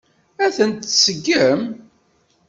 [0.45, 1.61] Ad tent-tseggem?